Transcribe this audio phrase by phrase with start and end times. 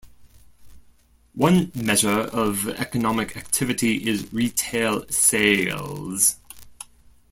[1.35, 6.37] One measure of economic activity is retail sales.